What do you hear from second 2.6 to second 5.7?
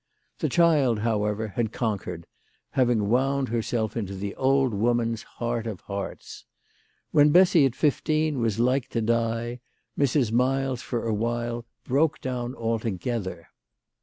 having wound herself into the old woman's heart